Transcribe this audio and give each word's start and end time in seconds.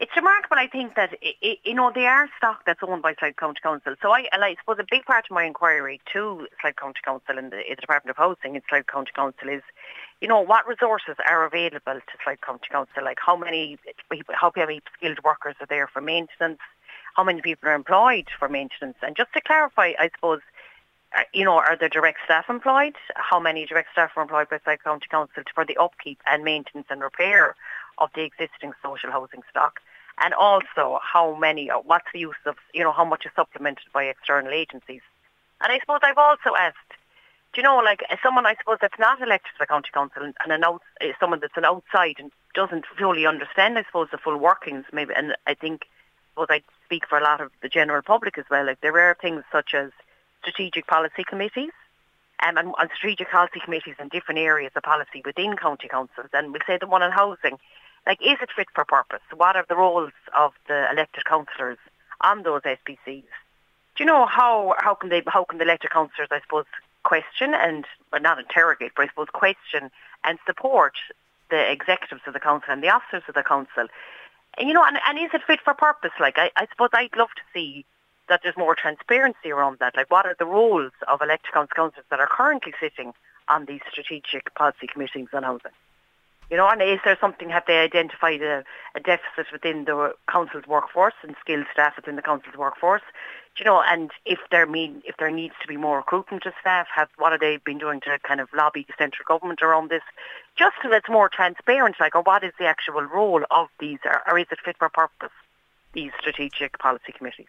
it's 0.00 0.16
remarkable, 0.16 0.56
I 0.56 0.66
think, 0.66 0.94
that, 0.94 1.14
you 1.40 1.74
know, 1.74 1.92
they 1.94 2.06
are 2.06 2.26
stock 2.38 2.62
that's 2.64 2.80
owned 2.82 3.02
by 3.02 3.14
Sligo 3.18 3.34
County 3.34 3.60
Council. 3.62 3.94
So 4.00 4.12
I, 4.12 4.26
I 4.32 4.56
suppose 4.58 4.78
a 4.80 4.86
big 4.90 5.04
part 5.04 5.26
of 5.26 5.30
my 5.30 5.44
inquiry 5.44 6.00
to 6.14 6.48
Sligo 6.58 6.74
County 6.80 7.00
Council 7.04 7.36
and 7.36 7.52
the, 7.52 7.62
the 7.68 7.76
Department 7.76 8.10
of 8.10 8.16
Housing 8.16 8.56
in 8.56 8.62
Sligo 8.66 8.86
County 8.90 9.10
Council 9.14 9.50
is, 9.50 9.62
you 10.22 10.26
know, 10.26 10.40
what 10.40 10.66
resources 10.66 11.16
are 11.28 11.44
available 11.44 11.94
to 11.94 12.14
Sligo 12.24 12.40
County 12.44 12.66
Council? 12.70 13.04
Like 13.04 13.18
how 13.20 13.36
many, 13.36 13.78
how 14.30 14.50
many 14.56 14.80
skilled 14.96 15.22
workers 15.22 15.56
are 15.60 15.66
there 15.66 15.86
for 15.86 16.00
maintenance? 16.00 16.60
How 17.14 17.22
many 17.22 17.42
people 17.42 17.68
are 17.68 17.74
employed 17.74 18.28
for 18.38 18.48
maintenance? 18.48 18.96
And 19.02 19.14
just 19.14 19.34
to 19.34 19.42
clarify, 19.42 19.92
I 19.98 20.08
suppose, 20.14 20.40
uh, 21.14 21.24
you 21.34 21.44
know, 21.44 21.58
are 21.58 21.76
there 21.76 21.90
direct 21.90 22.20
staff 22.24 22.48
employed? 22.48 22.94
How 23.16 23.38
many 23.38 23.66
direct 23.66 23.88
staff 23.92 24.12
are 24.16 24.22
employed 24.22 24.48
by 24.48 24.60
Sligo 24.64 24.82
County 24.82 25.08
Council 25.10 25.42
for 25.54 25.66
the 25.66 25.76
upkeep 25.76 26.20
and 26.26 26.42
maintenance 26.42 26.86
and 26.88 27.02
repair 27.02 27.54
of 27.98 28.08
the 28.14 28.22
existing 28.22 28.72
social 28.82 29.10
housing 29.10 29.42
stock? 29.50 29.78
And 30.20 30.34
also 30.34 31.00
how 31.02 31.34
many, 31.34 31.68
what's 31.84 32.06
the 32.12 32.20
use 32.20 32.36
of, 32.46 32.56
you 32.74 32.82
know, 32.82 32.92
how 32.92 33.04
much 33.04 33.24
is 33.24 33.32
supplemented 33.34 33.86
by 33.92 34.04
external 34.04 34.52
agencies. 34.52 35.00
And 35.62 35.72
I 35.72 35.78
suppose 35.80 36.00
I've 36.02 36.18
also 36.18 36.54
asked, 36.58 36.76
do 37.52 37.60
you 37.60 37.62
know, 37.62 37.78
like 37.78 38.02
someone 38.22 38.46
I 38.46 38.54
suppose 38.56 38.78
that's 38.80 38.98
not 38.98 39.20
elected 39.20 39.52
to 39.52 39.58
the 39.60 39.66
county 39.66 39.88
council 39.92 40.22
and, 40.22 40.34
and 40.44 40.52
an 40.52 40.62
out, 40.62 40.82
eh, 41.00 41.12
someone 41.18 41.40
that's 41.40 41.56
an 41.56 41.64
outside 41.64 42.16
and 42.18 42.30
doesn't 42.54 42.84
fully 42.98 43.26
understand, 43.26 43.78
I 43.78 43.84
suppose, 43.84 44.08
the 44.12 44.18
full 44.18 44.36
workings, 44.36 44.84
maybe, 44.92 45.12
and 45.16 45.34
I 45.46 45.54
think, 45.54 45.86
suppose 46.32 46.46
I 46.50 46.62
speak 46.84 47.08
for 47.08 47.18
a 47.18 47.24
lot 47.24 47.40
of 47.40 47.50
the 47.62 47.68
general 47.68 48.02
public 48.02 48.38
as 48.38 48.44
well. 48.50 48.66
Like 48.66 48.80
there 48.82 48.98
are 49.00 49.16
things 49.20 49.42
such 49.50 49.74
as 49.74 49.90
strategic 50.42 50.86
policy 50.86 51.24
committees, 51.24 51.72
um, 52.42 52.56
and, 52.56 52.72
and 52.78 52.90
strategic 52.94 53.30
policy 53.30 53.60
committees 53.64 53.96
in 53.98 54.08
different 54.08 54.38
areas 54.38 54.72
of 54.76 54.82
policy 54.82 55.22
within 55.24 55.56
county 55.56 55.88
councils, 55.88 56.28
and 56.32 56.52
we'll 56.52 56.62
say 56.66 56.78
the 56.78 56.86
one 56.86 57.02
on 57.02 57.10
housing 57.10 57.58
like, 58.06 58.20
is 58.22 58.38
it 58.40 58.50
fit 58.54 58.68
for 58.74 58.84
purpose? 58.84 59.20
What 59.34 59.56
are 59.56 59.64
the 59.68 59.76
roles 59.76 60.12
of 60.36 60.52
the 60.68 60.90
elected 60.90 61.24
councillors 61.24 61.78
on 62.20 62.42
those 62.42 62.62
SPCs? 62.62 63.24
Do 63.96 64.04
you 64.04 64.06
know 64.06 64.26
how, 64.26 64.74
how 64.78 64.94
can 64.94 65.10
they 65.10 65.22
how 65.26 65.44
can 65.44 65.58
the 65.58 65.64
elected 65.64 65.90
councillors, 65.90 66.28
I 66.30 66.40
suppose, 66.40 66.64
question 67.02 67.54
and 67.54 67.84
well, 68.12 68.20
not 68.20 68.38
interrogate, 68.38 68.92
but 68.96 69.04
I 69.04 69.08
suppose 69.08 69.28
question 69.32 69.90
and 70.24 70.38
support 70.46 70.94
the 71.50 71.70
executives 71.70 72.22
of 72.26 72.32
the 72.32 72.40
council 72.40 72.72
and 72.72 72.82
the 72.82 72.88
officers 72.88 73.22
of 73.28 73.34
the 73.34 73.42
council? 73.42 73.86
And 74.58 74.68
you 74.68 74.74
know, 74.74 74.84
and, 74.84 74.98
and 75.06 75.18
is 75.18 75.30
it 75.34 75.42
fit 75.46 75.60
for 75.60 75.74
purpose? 75.74 76.12
Like, 76.18 76.38
I, 76.38 76.50
I 76.56 76.66
suppose 76.70 76.90
I'd 76.92 77.16
love 77.16 77.30
to 77.36 77.42
see 77.52 77.84
that 78.28 78.40
there's 78.42 78.56
more 78.56 78.74
transparency 78.74 79.50
around 79.50 79.78
that. 79.80 79.96
Like, 79.96 80.10
what 80.10 80.24
are 80.24 80.36
the 80.38 80.46
roles 80.46 80.92
of 81.08 81.20
elected 81.20 81.52
council 81.52 81.74
councillors 81.74 82.06
that 82.10 82.20
are 82.20 82.28
currently 82.28 82.72
sitting 82.80 83.12
on 83.48 83.66
these 83.66 83.80
strategic 83.90 84.54
policy 84.54 84.86
committees 84.86 85.28
on 85.32 85.42
housing? 85.42 85.72
You 86.50 86.56
know, 86.56 86.68
and 86.68 86.82
is 86.82 86.98
there 87.04 87.16
something, 87.20 87.48
have 87.48 87.62
they 87.66 87.78
identified 87.78 88.42
a, 88.42 88.64
a 88.96 89.00
deficit 89.00 89.52
within 89.52 89.84
the 89.84 90.14
council's 90.28 90.66
workforce 90.66 91.14
and 91.22 91.36
skilled 91.40 91.66
staff 91.72 91.94
within 91.94 92.16
the 92.16 92.22
council's 92.22 92.56
workforce? 92.56 93.02
Do 93.56 93.62
you 93.62 93.64
know, 93.64 93.82
and 93.86 94.10
if 94.26 94.40
there 94.50 94.66
mean 94.66 95.02
if 95.04 95.16
there 95.16 95.30
needs 95.30 95.54
to 95.62 95.68
be 95.68 95.76
more 95.76 95.98
recruitment 95.98 96.46
of 96.46 96.52
staff, 96.60 96.88
have 96.94 97.08
what 97.18 97.32
have 97.32 97.40
they 97.40 97.58
been 97.58 97.78
doing 97.78 98.00
to 98.00 98.18
kind 98.26 98.40
of 98.40 98.48
lobby 98.52 98.84
the 98.86 98.94
central 98.98 99.24
government 99.26 99.62
around 99.62 99.90
this? 99.90 100.02
Just 100.56 100.76
so 100.82 100.92
it's 100.92 101.08
more 101.08 101.28
transparent, 101.28 101.96
like, 102.00 102.14
or 102.14 102.22
what 102.22 102.44
is 102.44 102.52
the 102.58 102.66
actual 102.66 103.02
role 103.02 103.42
of 103.50 103.68
these, 103.78 103.98
or, 104.04 104.22
or 104.28 104.38
is 104.38 104.46
it 104.50 104.58
fit 104.64 104.76
for 104.78 104.88
purpose? 104.88 105.32
These 105.92 106.12
strategic 106.18 106.78
policy 106.78 107.12
committees. 107.12 107.48